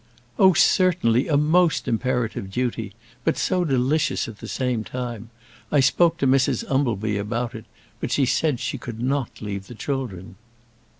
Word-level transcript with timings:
"Oh, 0.39 0.53
certainly, 0.53 1.27
a 1.27 1.37
most 1.37 1.87
imperative 1.87 2.49
duty; 2.49 2.93
but 3.23 3.37
so 3.37 3.63
delicious 3.63 4.27
at 4.27 4.39
the 4.39 4.47
same 4.47 4.83
time. 4.83 5.29
I 5.71 5.79
spoke 5.79 6.17
to 6.17 6.25
Mrs 6.27 6.63
Umbleby 6.71 7.19
about 7.19 7.53
it, 7.53 7.65
but 7.99 8.09
she 8.11 8.25
said 8.25 8.59
she 8.59 8.79
could 8.79 8.99
not 8.99 9.43
leave 9.43 9.67
the 9.67 9.75
children." 9.75 10.37